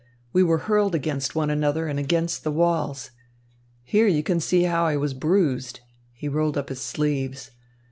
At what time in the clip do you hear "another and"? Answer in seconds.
1.51-1.99